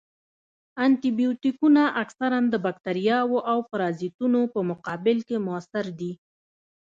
انټي 0.83 1.09
بیوټیکونه 1.19 1.81
اکثراً 2.01 2.39
د 2.49 2.55
باکتریاوو 2.65 3.37
او 3.51 3.57
پرازیتونو 3.71 4.39
په 4.53 4.59
مقابل 4.69 5.17
کې 5.27 5.37
موثر 5.47 5.85
دي. 5.99 6.11